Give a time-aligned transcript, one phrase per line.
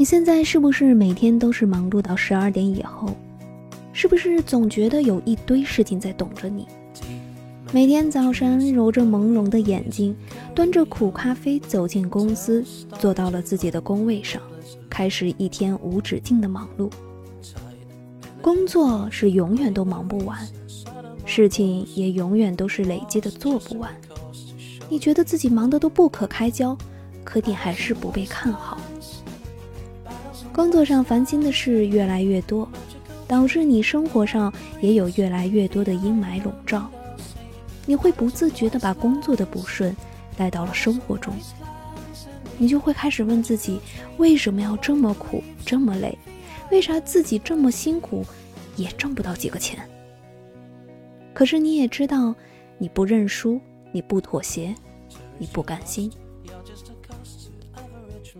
[0.00, 3.14] 你现在是不是每天都是忙碌到十二点以后？
[3.92, 6.66] 是不是总觉得有一堆事情在等着你？
[7.70, 10.16] 每天早晨揉着朦胧的眼睛，
[10.54, 12.64] 端着苦咖啡走进公司，
[12.98, 14.40] 坐到了自己的工位上，
[14.88, 16.90] 开始一天无止境的忙碌。
[18.40, 20.48] 工作是永远都忙不完，
[21.26, 23.94] 事情也永远都是累积的做不完。
[24.88, 26.74] 你觉得自己忙得都不可开交，
[27.22, 28.80] 可你还是不被看好。
[30.60, 32.68] 工作上烦心的事越来越多，
[33.26, 34.52] 导致你生活上
[34.82, 36.86] 也有越来越多的阴霾笼罩。
[37.86, 39.96] 你会不自觉地把工作的不顺
[40.36, 41.32] 带到了生活中，
[42.58, 43.80] 你就会开始问自己：
[44.18, 46.16] 为什么要这么苦，这么累？
[46.70, 48.22] 为啥自己这么辛苦
[48.76, 49.78] 也挣不到几个钱？
[51.32, 52.34] 可是你也知道，
[52.76, 53.58] 你不认输，
[53.92, 54.74] 你不妥协，
[55.38, 56.10] 你不甘心。《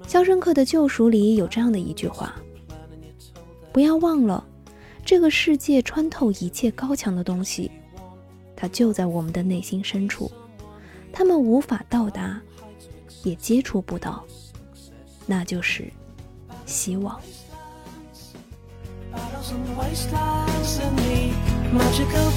[0.07, 2.35] 肖申克的救赎》里有这样的一句话
[3.73, 4.45] ：“不要忘了，
[5.05, 7.71] 这个世界穿透一切高墙的东西，
[8.57, 10.31] 它就在我们的内心深处，
[11.13, 12.41] 他们无法到达，
[13.23, 14.25] 也接触不到，
[15.27, 15.91] 那就是
[16.67, 17.21] 希望。”
[19.13, 21.33] battles on wastelands and the
[21.77, 22.31] magical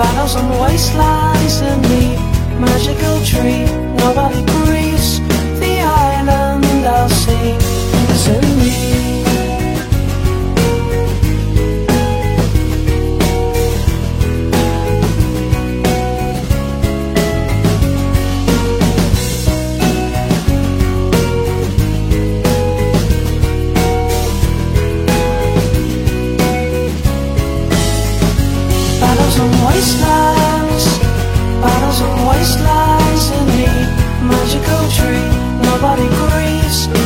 [0.00, 2.29] about some waistlines and me
[29.80, 30.98] wastelands,
[31.62, 33.66] battles on wastelands in the
[34.28, 35.28] magical tree.
[35.64, 36.99] Nobody grieves